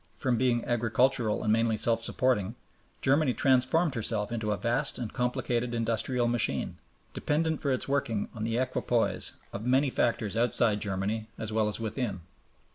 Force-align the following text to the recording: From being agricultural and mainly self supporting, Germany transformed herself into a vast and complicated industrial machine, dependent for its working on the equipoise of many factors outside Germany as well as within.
From 0.17 0.35
being 0.35 0.65
agricultural 0.65 1.43
and 1.43 1.53
mainly 1.53 1.77
self 1.77 2.01
supporting, 2.01 2.55
Germany 3.03 3.35
transformed 3.35 3.93
herself 3.93 4.31
into 4.31 4.51
a 4.51 4.57
vast 4.57 4.97
and 4.97 5.13
complicated 5.13 5.75
industrial 5.75 6.27
machine, 6.27 6.79
dependent 7.13 7.61
for 7.61 7.71
its 7.71 7.87
working 7.87 8.27
on 8.33 8.43
the 8.43 8.57
equipoise 8.57 9.33
of 9.53 9.63
many 9.63 9.91
factors 9.91 10.35
outside 10.35 10.79
Germany 10.81 11.27
as 11.37 11.53
well 11.53 11.67
as 11.67 11.79
within. 11.79 12.21